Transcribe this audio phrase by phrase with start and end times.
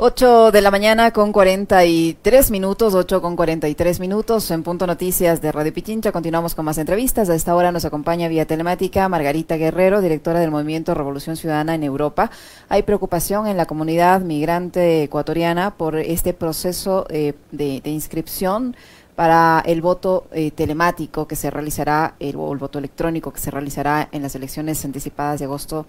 [0.00, 5.50] 8 de la mañana con 43 minutos, 8 con 43 minutos en Punto Noticias de
[5.50, 6.12] Radio Pichincha.
[6.12, 7.28] Continuamos con más entrevistas.
[7.28, 11.82] A esta hora nos acompaña vía telemática Margarita Guerrero, directora del Movimiento Revolución Ciudadana en
[11.82, 12.30] Europa.
[12.68, 18.76] Hay preocupación en la comunidad migrante ecuatoriana por este proceso eh, de, inscripción
[19.18, 23.50] para el voto eh, telemático que se realizará, el, o el voto electrónico que se
[23.50, 25.86] realizará en las elecciones anticipadas de agosto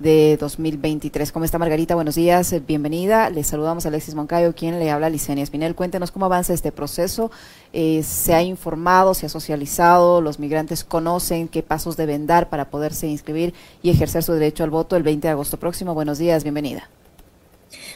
[0.00, 1.30] de 2023.
[1.30, 1.94] ¿Cómo está Margarita?
[1.94, 3.30] Buenos días, bienvenida.
[3.30, 5.76] Les saludamos a Alexis Moncayo, quien le habla a Licenia Espinel.
[5.76, 7.30] Cuéntenos cómo avanza este proceso.
[7.72, 10.20] Eh, ¿Se ha informado, se ha socializado?
[10.20, 14.70] ¿Los migrantes conocen qué pasos deben dar para poderse inscribir y ejercer su derecho al
[14.70, 15.94] voto el 20 de agosto próximo?
[15.94, 16.88] Buenos días, bienvenida.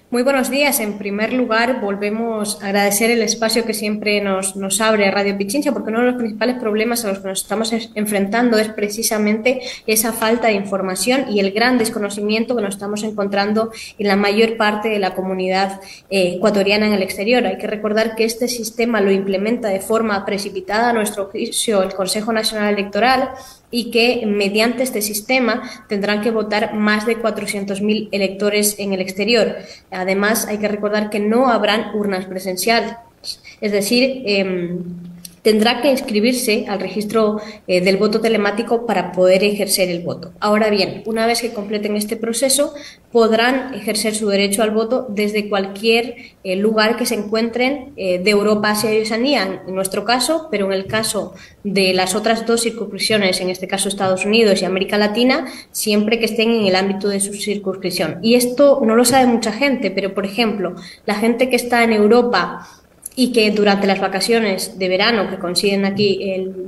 [0.09, 0.79] Muy buenos días.
[0.79, 5.73] En primer lugar, volvemos a agradecer el espacio que siempre nos, nos abre Radio Pichincha,
[5.73, 10.13] porque uno de los principales problemas a los que nos estamos enfrentando es precisamente esa
[10.13, 14.91] falta de información y el gran desconocimiento que nos estamos encontrando en la mayor parte
[14.91, 17.45] de la comunidad eh, ecuatoriana en el exterior.
[17.45, 21.95] Hay que recordar que este sistema lo implementa de forma precipitada a nuestro juicio el
[21.95, 23.31] Consejo Nacional Electoral
[23.71, 29.57] y que mediante este sistema tendrán que votar más de 400.000 electores en el exterior.
[29.97, 32.95] Además, hay que recordar que no habrán urnas presenciales,
[33.61, 34.79] es decir, em,
[35.47, 40.33] tendrá que inscribirse al registro eh, del voto telemático para poder ejercer el voto.
[40.41, 42.75] Ahora bien, una vez que completen este proceso,
[43.13, 48.31] podrán ejercer su derecho al voto desde cualquier eh, lugar que se encuentren eh, de
[48.33, 52.63] Europa, Asia y Oceanía, en nuestro caso, pero en el caso de las otras dos
[52.63, 57.07] circunscripciones, en este caso Estados Unidos y América Latina, siempre que estén en el ámbito
[57.09, 58.19] de su circunscripción.
[58.21, 60.75] Y esto no lo sabe mucha gente, pero por ejemplo,
[61.07, 62.67] la gente que está en Europa,
[63.19, 66.21] y que durante las vacaciones de verano que coinciden aquí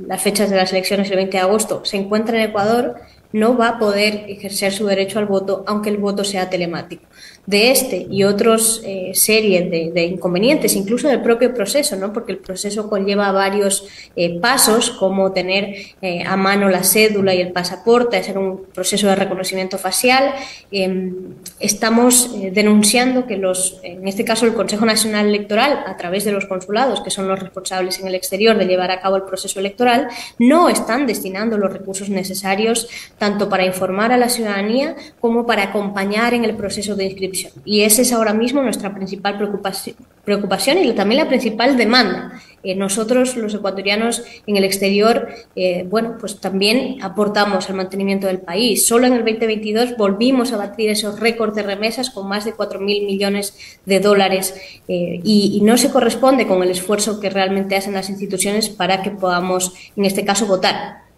[0.07, 2.95] las fechas de las elecciones el 20 de agosto se encuentra en Ecuador,
[3.31, 7.03] no va a poder ejercer su derecho al voto aunque el voto sea telemático
[7.49, 12.13] de este y otros eh, series de, inconvenientes, incluso del propio proceso, ¿no?
[12.13, 17.41] porque el proceso conlleva varios eh, pasos, como tener eh, a mano la cédula y
[17.41, 20.31] el pasaporte, hacer un proceso de reconocimiento facial.
[20.71, 26.31] Em, estamos denunciando que los, en este caso el Consejo Nacional Electoral, a través de
[26.31, 29.59] los consulados, que son los responsables en el exterior de llevar a cabo el proceso
[29.59, 30.07] electoral,
[30.37, 32.87] no están destinando los recursos necesarios
[33.17, 37.81] tanto para informar a la ciudadanía como para acompañar en el proceso de inscripción y
[37.81, 42.41] esa es ahora mismo nuestra principal preocupación, y también la principal demanda.
[42.61, 48.39] Eh, nosotros, los ecuatorianos en el exterior, eh, bueno, pues también aportamos al mantenimiento del
[48.39, 48.85] país.
[48.85, 53.05] Solo en el 2022 volvimos a batir esos récords de remesas con más de 4.000
[53.05, 53.53] millones
[53.85, 54.53] de dólares
[54.87, 59.01] eh, y, y no se corresponde con el esfuerzo que realmente hacen las instituciones para
[59.01, 61.09] que podamos, en este caso, votar.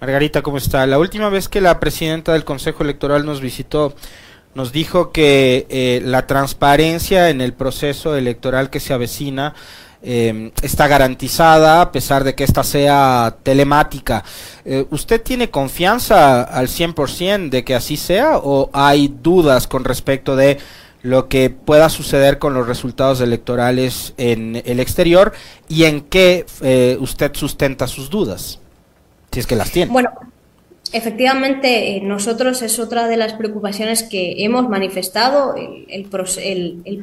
[0.00, 0.86] Margarita, ¿cómo está?
[0.86, 3.94] La última vez que la presidenta del Consejo Electoral nos visitó,
[4.56, 9.54] nos dijo que eh, la transparencia en el proceso electoral que se avecina
[10.02, 14.24] eh, está garantizada a pesar de que esta sea telemática.
[14.64, 20.36] Eh, ¿Usted tiene confianza al 100% de que así sea o hay dudas con respecto
[20.36, 20.56] de
[21.02, 25.34] lo que pueda suceder con los resultados electorales en el exterior
[25.68, 26.46] y en qué
[26.98, 28.58] usted sustenta sus dudas?
[29.32, 29.92] Si es que las tiene.
[29.92, 30.10] Bueno,
[30.92, 35.54] Efectivamente, eh, nosotros es otra de las preocupaciones que hemos manifestado.
[35.56, 36.06] El,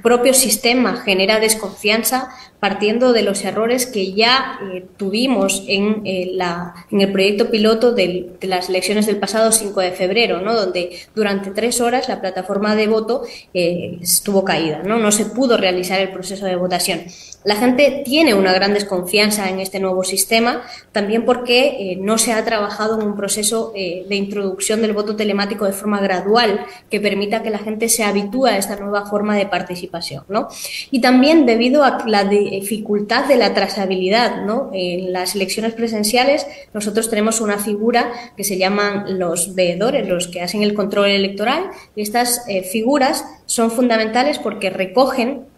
[0.02, 2.30] propio sistema genera desconfianza
[2.60, 7.92] partiendo de los errores que ya eh, tuvimos en, eh, la, en el proyecto piloto
[7.94, 10.54] de las elecciones del pasado 5 de febrero, ¿no?
[10.54, 13.24] donde durante tres horas la plataforma de voto
[13.54, 14.98] estuvo caída, ¿no?
[14.98, 17.02] no se pudo realizar el proceso de votación.
[17.44, 20.62] La gente tiene una gran desconfianza en este nuevo sistema,
[20.92, 25.66] también porque no se ha trabajado en un proceso eh, de introducción del voto telemático
[25.66, 29.46] de forma gradual que permita que la gente se habitúe a esta nueva forma de
[29.46, 30.24] participación.
[30.30, 30.48] ¿no?
[30.92, 34.44] Y también debido a la dificultad de la trazabilidad.
[34.46, 34.70] ¿no?
[34.74, 40.42] En las elecciones presenciales nosotros tenemos una figura que se llaman los veedores, los que
[40.42, 45.53] hacen el control electoral, y estas eh, figuras son fundamentales porque recogen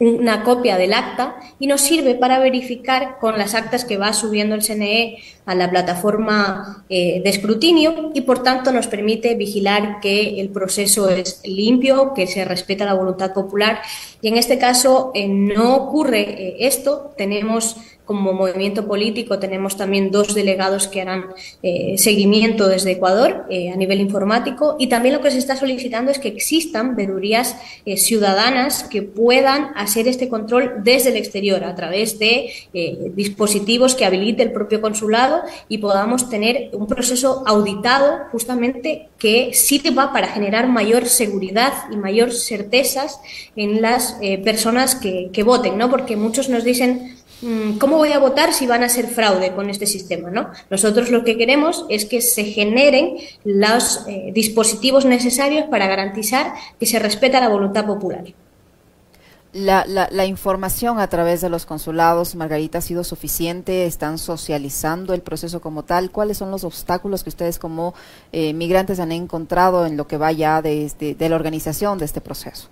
[0.00, 4.54] una copia del acta y nos sirve para verificar con las actas que va subiendo
[4.54, 10.40] el CNE a la plataforma eh, de escrutinio y por tanto nos permite vigilar que
[10.40, 13.80] el proceso es limpio, que se respeta la voluntad popular.
[14.20, 17.76] Y en este caso eh, no ocurre eh, esto, tenemos
[18.08, 21.26] como movimiento político tenemos también dos delegados que harán
[21.62, 26.18] eh, seguimiento desde Ecuador a nivel informático y también lo que se está solicitando es
[26.18, 27.54] que existan vedurías
[27.96, 32.50] ciudadanas que puedan hacer este control desde el exterior a través de
[33.14, 40.12] dispositivos que habilite el propio consulado y podamos tener un proceso auditado justamente que sirva
[40.12, 43.20] para generar mayor seguridad y mayor certezas
[43.56, 45.90] en las eh, personas que, voten, ¿no?
[45.90, 47.16] Porque muchos nos dicen,
[47.78, 50.30] ¿cómo voy a votar si van a ser fraude con este sistema?
[50.30, 50.50] ¿no?
[50.70, 56.86] Nosotros lo que queremos es que se generen los eh, dispositivos necesarios para garantizar que
[56.86, 58.24] se respeta la voluntad popular.
[59.54, 63.86] La, la, información a través de los consulados, Margarita, ha sido suficiente?
[63.86, 66.10] ¿Están socializando el proceso como tal?
[66.10, 67.94] ¿Cuáles son los obstáculos que ustedes como
[68.30, 72.04] eh, migrantes han encontrado en lo que va ya de, este, de la organización de
[72.04, 72.68] este proceso?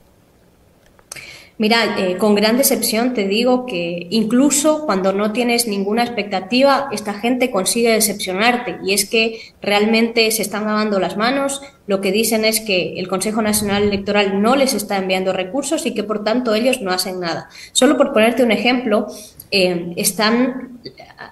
[1.59, 7.15] Mira, eh, con gran decepción te digo que incluso cuando no tienes ninguna expectativa, esta
[7.15, 11.63] gente consigue decepcionarte y es que realmente se están lavando las manos.
[11.87, 15.95] Lo que dicen es que el Consejo Nacional Electoral no les está enviando recursos y
[15.95, 17.49] que por tanto ellos no hacen nada.
[17.73, 19.07] Solo por ponerte un ejemplo,
[19.51, 20.76] eh, están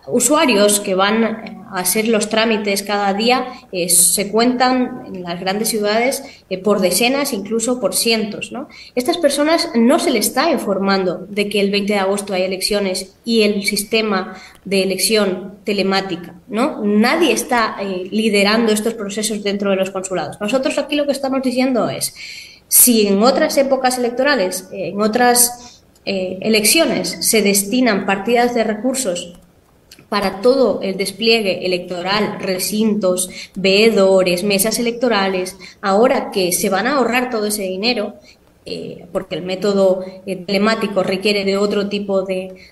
[0.06, 5.68] usuarios que van a hacer los trámites cada día eh, se cuentan en las grandes
[5.68, 8.52] ciudades eh, por decenas, incluso por cientos.
[8.52, 8.68] ¿no?
[8.94, 13.14] Estas personas no se les está informando de que el 20 de agosto hay elecciones
[13.24, 14.34] y el sistema
[14.64, 16.34] de elección telemática.
[16.48, 16.82] ¿no?
[16.84, 17.76] Nadie está
[18.10, 20.40] liderando estos procesos dentro de los consulados.
[20.40, 22.14] Nosotros aquí lo que estamos diciendo es,
[22.68, 25.74] si en otras épocas electorales, en otras
[26.06, 29.38] eh, elecciones se destinan partidas de recursos
[30.08, 37.30] para todo el despliegue electoral, recintos, veedores, mesas electorales, ahora que se van a ahorrar
[37.30, 38.14] todo ese dinero,
[38.66, 42.70] eh, porque el método eh, telemático requiere de otro tipo de,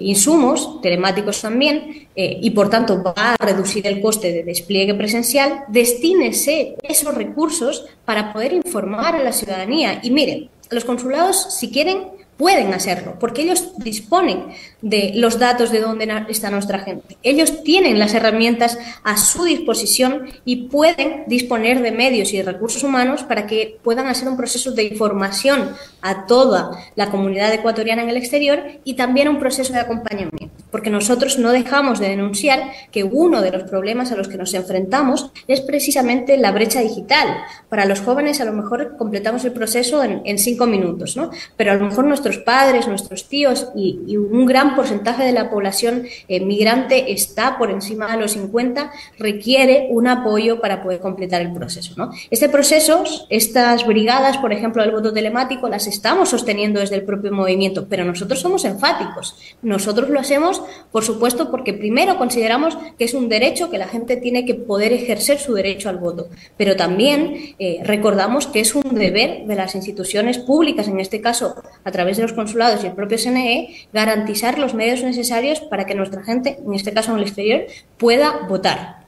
[0.00, 6.76] insumos, telemáticos también, y por tanto va a reducir el coste de despliegue presencial, destínese
[6.82, 10.00] esos recursos para poder informar a la ciudadanía.
[10.02, 14.46] Y miren, los consulados, si quieren, pueden hacerlo, porque ellos disponen
[14.80, 17.18] de los datos de dónde está nuestra gente.
[17.22, 22.82] Ellos tienen las herramientas a su disposición y pueden disponer de medios y de recursos
[22.82, 28.08] humanos para que puedan hacer un proceso de información a toda la comunidad ecuatoriana en
[28.08, 33.04] el exterior y también un proceso de acompañamiento, porque nosotros no dejamos de denunciar que
[33.04, 37.28] uno de los problemas a los que nos enfrentamos es precisamente la brecha digital.
[37.68, 41.30] Para los jóvenes a lo mejor completamos el proceso en, cinco minutos, ¿no?
[41.56, 46.04] pero a lo mejor nuestros padres, nuestros tíos y, un gran porcentaje de la población
[46.28, 51.52] eh, migrante está por encima de los 50, requiere un apoyo para poder completar el
[51.52, 51.94] proceso.
[51.96, 52.10] ¿no?
[52.30, 57.32] Este proceso, estas brigadas, por ejemplo, del voto telemático, las estamos sosteniendo desde el propio
[57.32, 59.36] movimiento, pero nosotros somos enfáticos.
[59.62, 60.59] Nosotros lo hacemos,
[60.92, 64.92] por supuesto, porque primero consideramos que es un derecho que la gente tiene que poder
[64.92, 69.74] ejercer su derecho al voto, pero también eh, recordamos que es un deber de las
[69.74, 71.54] instituciones públicas, en este caso
[71.84, 75.94] a través de los consulados y el propio SNE, garantizar los medios necesarios para que
[75.94, 77.62] nuestra gente, en este caso en el exterior,
[77.96, 79.00] pueda votar.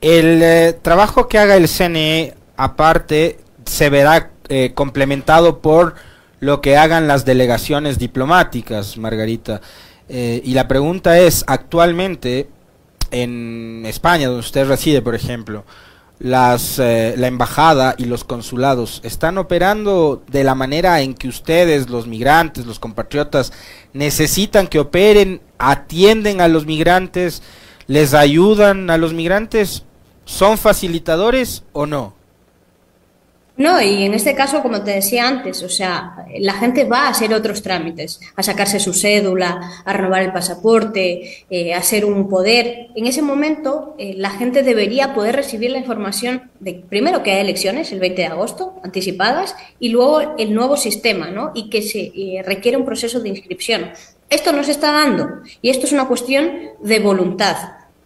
[0.00, 5.94] El eh, trabajo que haga el CNE, aparte, se verá eh, complementado por
[6.44, 9.62] lo que hagan las delegaciones diplomáticas, Margarita.
[10.10, 12.50] Eh, y la pregunta es, actualmente,
[13.10, 15.64] en España, donde usted reside, por ejemplo,
[16.18, 21.88] las, eh, la embajada y los consulados están operando de la manera en que ustedes,
[21.88, 23.52] los migrantes, los compatriotas,
[23.94, 27.42] necesitan que operen, atienden a los migrantes,
[27.86, 29.84] les ayudan a los migrantes,
[30.26, 32.14] son facilitadores o no?
[33.56, 37.10] No, y en este caso, como te decía antes, o sea, la gente va a
[37.10, 42.28] hacer otros trámites, a sacarse su cédula, a renovar el pasaporte, eh, a hacer un
[42.28, 42.88] poder.
[42.96, 47.42] En ese momento, eh, la gente debería poder recibir la información de, primero, que hay
[47.42, 51.52] elecciones el 20 de agosto, anticipadas, y luego el nuevo sistema, ¿no?
[51.54, 53.92] Y que se eh, requiere un proceso de inscripción.
[54.30, 55.28] Esto no se está dando,
[55.62, 56.50] y esto es una cuestión
[56.80, 57.56] de voluntad.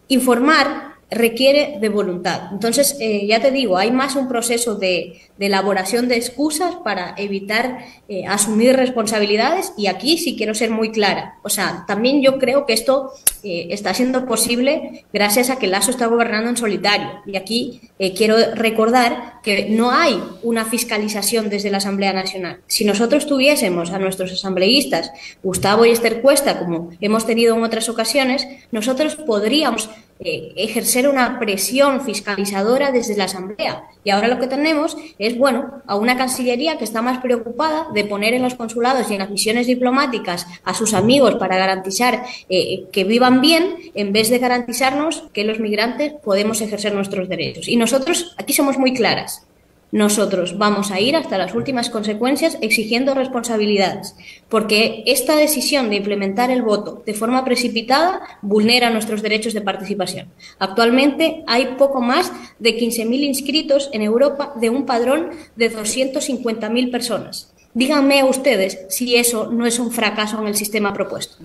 [0.08, 2.50] Informar requiere de voluntad.
[2.52, 7.78] Entonces, eh, ya te digo, hay más un proceso de, elaboración de excusas para evitar
[8.08, 11.38] eh, asumir responsabilidades y aquí sí quiero ser muy clara.
[11.44, 13.12] O sea, también yo creo que esto
[13.44, 17.08] eh, está siendo posible gracias a que Lasso está gobernando en solitario.
[17.24, 17.80] Y aquí
[18.16, 22.60] quiero recordar que no hay una fiscalización desde la Asamblea Nacional.
[22.66, 25.12] Si nosotros tuviésemos a nuestros asambleístas,
[25.42, 29.88] Gustavo y Esther Cuesta, como hemos tenido en otras ocasiones, nosotros podríamos
[30.20, 33.84] eh, ejercer una presión fiscalizadora desde la Asamblea.
[34.02, 38.04] Y ahora lo que tenemos es, bueno, a una Cancillería que está más preocupada de
[38.04, 42.84] poner en los consulados y en las misiones diplomáticas a sus amigos para garantizar eh,
[42.90, 47.68] que vivan bien, en vez de garantizarnos que los migrantes podemos ejercer nuestros derechos.
[47.68, 49.47] Y nosotros aquí somos muy claras.
[49.90, 54.14] Nosotros vamos a ir hasta las últimas consecuencias exigiendo responsabilidades,
[54.48, 60.28] porque esta decisión de implementar el voto de forma precipitada vulnera nuestros derechos de participación.
[60.58, 67.52] Actualmente hay poco más de 15.000 inscritos en Europa de un padrón de 250.000 personas.
[67.72, 71.36] Díganme ustedes si eso no es un fracaso en el sistema propuesto.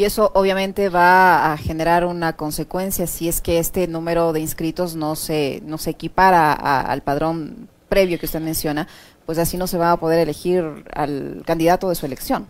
[0.00, 4.96] Y eso obviamente va a generar una consecuencia si es que este número de inscritos
[4.96, 8.88] no se, no se equipara al padrón previo que usted menciona,
[9.26, 12.46] pues así no se va a poder elegir al candidato de su elección.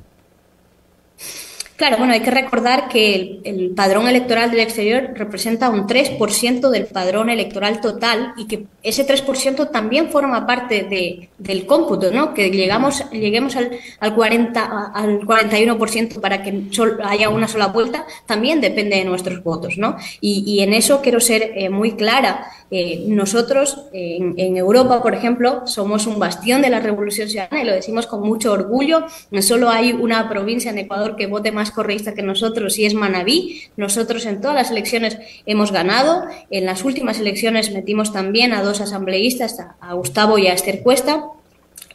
[1.81, 6.85] Claro, bueno, hay que recordar que el, padrón electoral del exterior representa un 3% del
[6.85, 12.35] padrón electoral total y que ese 3% también forma parte de, del cómputo, ¿no?
[12.35, 16.65] Que llegamos, lleguemos al, al, 40, al 41% para que
[17.03, 19.97] haya una sola vuelta, también depende de nuestros votos, ¿no?
[20.21, 22.47] Y, y en eso quiero ser eh, muy clara.
[22.71, 27.67] Eh, nosotros en, en, Europa, por ejemplo, somos un bastión de la revolución ciudadana y
[27.67, 29.07] lo decimos con mucho orgullo.
[29.41, 33.63] Solo hay una provincia en Ecuador que vote más correísta que nosotros y es Manabí.
[33.77, 36.25] Nosotros en todas las elecciones hemos ganado.
[36.51, 41.25] En las últimas elecciones metimos también a dos asambleístas, a Gustavo y a Esther Cuesta.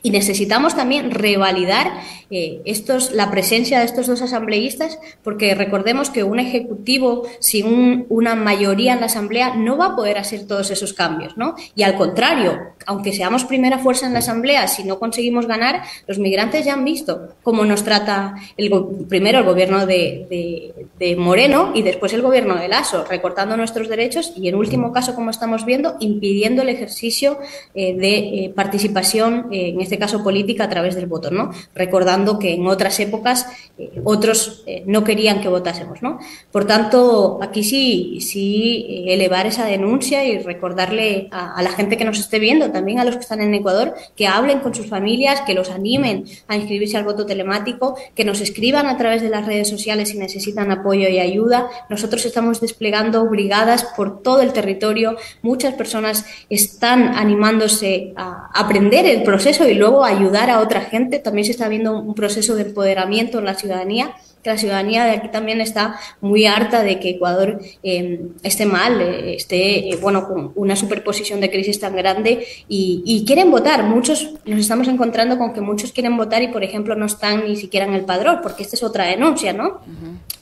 [0.06, 1.94] Y necesitamos también revalidar
[2.30, 8.36] eh, estos, la presencia de estos dos asambleístas, porque recordemos que un ejecutivo sin una
[8.36, 11.56] mayoría en la asamblea no va a poder hacer todos esos cambios, ¿no?
[11.76, 16.20] Y al contrario, aunque seamos primera fuerza en la asamblea, si no conseguimos ganar, los
[16.20, 18.72] migrantes ya han visto cómo nos trata el,
[19.10, 20.72] primero el gobierno de,
[21.18, 25.32] Moreno y después el gobierno de Lasso, recortando nuestros derechos y en último caso, como
[25.32, 27.40] estamos viendo, impidiendo el ejercicio
[27.74, 31.52] eh, de eh, participación en este este caso política, a través del voto, ¿no?
[31.74, 33.48] Recordando que en otras épocas
[33.78, 36.20] eh, otros eh, no querían que votásemos, ¿no?
[36.52, 42.04] Por tanto, aquí sí, sí eh, elevar esa denuncia y recordarle a, la gente que
[42.04, 45.42] nos esté viendo, también a los que están en Ecuador, que hablen con sus familias,
[45.42, 49.46] que los animen a inscribirse al voto telemático, que nos escriban a través de las
[49.46, 51.70] redes sociales si necesitan apoyo y ayuda.
[51.90, 55.16] Nosotros estamos desplegando brigadas por todo el territorio.
[55.42, 61.20] Muchas personas están animándose a aprender el proceso y luego luego ayudar a otra gente.
[61.20, 65.12] También se está viendo un proceso de empoderamiento en la ciudadanía, que la ciudadanía de
[65.12, 70.27] aquí también está muy harta de que Ecuador em, esté mal, eh, esté, eh, bueno,
[70.27, 73.84] con una superposición de crisis tan grande y, quieren votar.
[73.84, 77.55] Muchos nos estamos encontrando con que muchos quieren votar y, por ejemplo, no están ni
[77.55, 79.79] siquiera en el padrón, porque esta es otra denuncia, ¿no?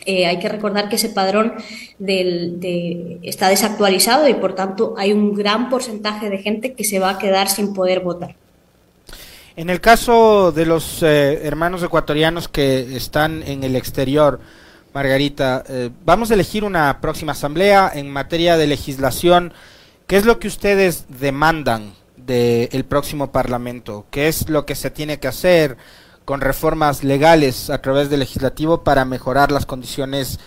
[0.06, 1.54] Eh, hay que recordar que ese padrón
[1.98, 7.12] del, está desactualizado y, por tanto, hay un gran porcentaje de gente que se va
[7.12, 8.36] a quedar sin poder votar.
[9.56, 14.40] En el caso de los eh, hermanos ecuatorianos que están en el exterior,
[14.96, 19.54] Margarita, eh, vamos a elegir una próxima asamblea en materia de legislación.
[20.08, 24.08] ¿Qué es lo que ustedes demandan del próximo Parlamento?
[24.10, 25.78] ¿Qué es lo que se tiene que hacer
[26.26, 30.40] con reformas legales a través del legislativo para mejorar las condiciones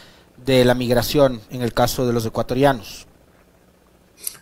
[0.45, 3.07] de la migración en el caso de los ecuatorianos?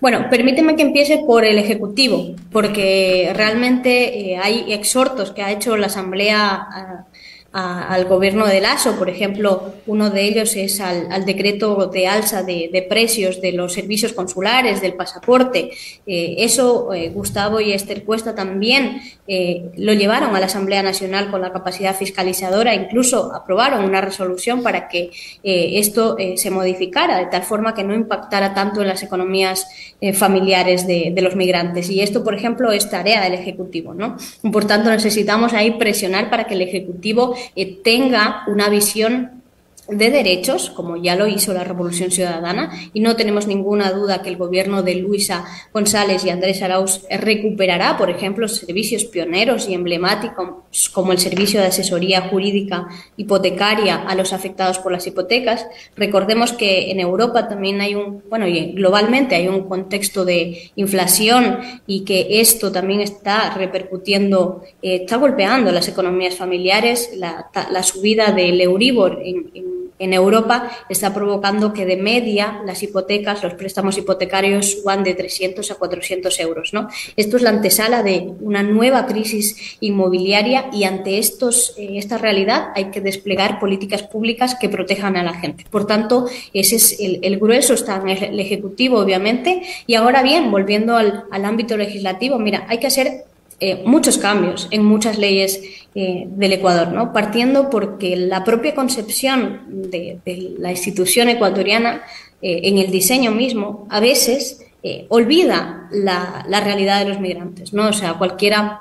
[0.04, 5.78] Bueno, permíteme que empiece por el Ejecutivo, porque realmente eh, hay exhortos que ha hecho
[5.78, 7.06] la Asamblea
[7.54, 8.96] al gobierno de Lasso.
[8.98, 14.12] Por ejemplo, uno de ellos es al, decreto de alza de, precios de los servicios
[14.12, 15.70] consulares, del pasaporte.
[16.04, 21.30] Eh, eso, eh, Gustavo y Esther Cuesta también eh, lo llevaron a la Asamblea Nacional
[21.30, 25.10] con la capacidad fiscalizadora, incluso aprobaron una resolución para que
[25.44, 29.66] esto se modificara de tal forma que no impactara tanto en las economías
[30.14, 31.88] familiares de, de, los migrantes.
[31.88, 33.94] Y esto, por ejemplo, es tarea del Ejecutivo.
[33.94, 34.16] ¿no?
[34.50, 39.42] Por tanto, necesitamos ahí presionar para que el Ejecutivo eh, tenga una visión
[39.88, 44.30] de derechos, como ya lo hizo la Revolución Ciudadana, y no tenemos ninguna duda que
[44.30, 50.64] el gobierno de Luisa González y Andrés Arauz recuperará, por ejemplo, servicios pioneros y emblemáticos
[50.92, 55.66] como el servicio de asesoría jurídica hipotecaria a los afectados por las hipotecas.
[55.96, 61.58] Recordemos que en Europa también hay un, bueno, y globalmente hay un contexto de inflación
[61.86, 67.50] y que esto también está repercutiendo, eh, está golpeando las economías familiares, la,
[67.82, 74.72] subida del Euribor en Europa está provocando que de media las hipotecas, los préstamos hipotecarios
[74.72, 76.72] suban de 300 a 400 euros.
[76.72, 76.88] ¿no?
[77.16, 82.72] Esto es la antesala de una nueva crisis inmobiliaria y ante estos, eh, esta realidad
[82.74, 85.64] hay que desplegar políticas públicas que protejan a la gente.
[85.70, 89.62] Por tanto, ese es el, grueso, está en el Ejecutivo, obviamente.
[89.86, 93.24] Y ahora bien, volviendo al ámbito legislativo, mira, hay que hacer
[93.66, 95.58] eh, muchos cambios en muchas leyes
[95.94, 97.14] eh, del Ecuador, ¿no?
[97.14, 100.18] partiendo porque la propia concepción de,
[100.58, 102.02] la institución ecuatoriana
[102.42, 104.60] eh, en el diseño mismo a veces
[105.08, 107.72] olvida la, la, realidad de los migrantes.
[107.72, 107.88] ¿no?
[107.88, 108.80] O sea, cualquiera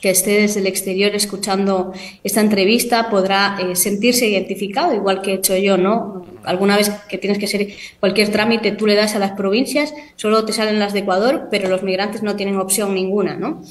[0.00, 5.54] que esté desde el exterior escuchando esta entrevista podrá sentirse identificado, igual que he hecho
[5.54, 6.24] yo, ¿no?
[6.44, 7.68] Alguna vez que tienes que hacer
[8.00, 11.68] cualquier trámite, tú le das a las provincias, solo te salen las de Ecuador, pero
[11.68, 13.62] los migrantes no tienen opción ninguna, ¿no?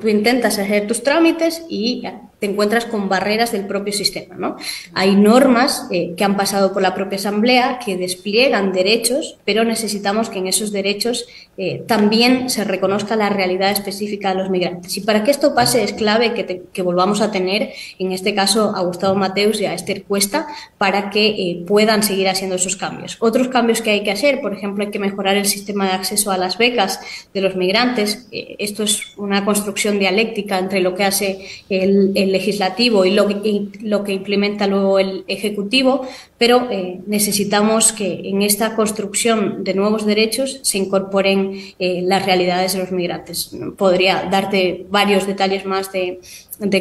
[0.00, 2.02] Tú intentas hacer tus trámites y
[2.38, 4.36] te encuentras con barreras del propio sistema.
[4.36, 4.56] ¿no?
[4.94, 10.30] Hay normas eh, que han pasado por la propia Asamblea que despliegan derechos, pero necesitamos
[10.30, 11.26] que en esos derechos
[11.56, 14.96] eh, también se reconozca la realidad específica de los migrantes.
[14.96, 16.32] Y para que esto pase es clave
[16.72, 20.46] que, volvamos a tener, en este caso, a Gustavo Mateus y a Esther Cuesta
[20.78, 23.16] para que eh, puedan seguir haciendo esos cambios.
[23.18, 26.30] Otros cambios que hay que hacer, por ejemplo, hay que mejorar el sistema de acceso
[26.30, 27.00] a las becas
[27.34, 28.28] de los migrantes.
[28.30, 34.66] esto es una construcción dialéctica entre lo que hace el legislativo y lo, que implementa
[34.66, 36.06] luego el ejecutivo,
[36.36, 42.74] pero eh, necesitamos que en esta construcción de nuevos derechos se incorporen eh, las realidades
[42.74, 43.50] de los migrantes.
[43.76, 46.20] Podría darte varios detalles más de,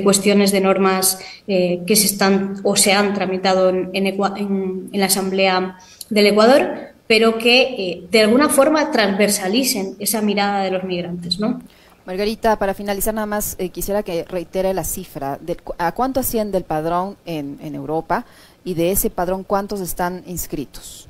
[0.04, 5.06] cuestiones de normas eh, que se están o se han tramitado en, en, en, la
[5.06, 5.78] Asamblea
[6.10, 11.62] del Ecuador, pero que de alguna forma transversalicen esa mirada de los migrantes, ¿no?
[12.08, 15.38] Margarita, para finalizar nada más eh, quisiera que reitere la cifra.
[15.42, 18.26] De, ¿A cuánto asciende el padrón en, Europa?
[18.64, 21.10] Y de ese padrón, ¿cuántos están inscritos?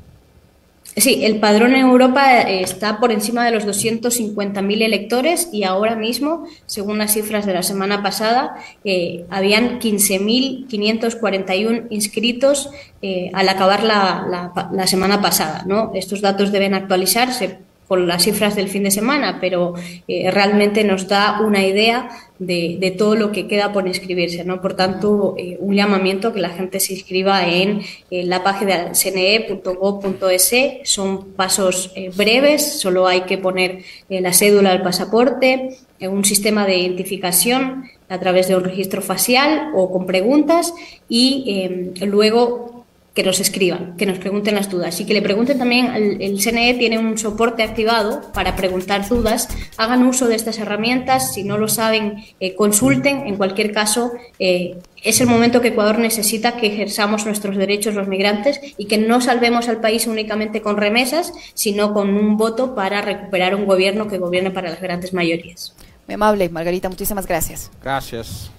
[0.95, 5.95] Sí, el padrón en Europa eh, está por encima de los 250.000 electores y ahora
[5.95, 12.71] mismo, según las cifras de la semana pasada, eh, habían 15.541 inscritos
[13.33, 15.63] al acabar la, la, la, semana pasada.
[15.67, 15.91] ¿no?
[15.93, 19.73] Estos datos deben actualizarse con las cifras del fin de semana, pero
[20.07, 24.43] eh, realmente nos da una idea de, todo lo que queda por inscribirse.
[24.43, 24.61] ¿no?
[24.61, 30.53] Por tanto, eh, un llamamiento que la gente se inscriba en, la página cne.gov.es.
[30.83, 36.77] Son pasos eh, breves, solo hay que poner la cédula del pasaporte, un sistema de
[36.77, 40.73] identificación a través de un registro facial o con preguntas
[41.09, 42.76] y luego
[43.17, 45.87] que nos escriban, que nos pregunten las dudas y que le pregunten también,
[46.21, 51.43] el, CNE tiene un soporte activado para preguntar dudas, hagan uso de estas herramientas, si
[51.43, 56.57] no lo saben, eh, consulten, en cualquier caso, eh, es el momento que Ecuador necesita
[56.57, 61.33] que ejerzamos nuestros derechos los migrantes y que no salvemos al país únicamente con remesas,
[61.55, 65.73] sino con un voto para recuperar un gobierno que gobierne para las grandes mayorías.
[66.05, 67.71] Muy amable, Margarita, muchísimas gracias.
[67.81, 68.51] Gracias.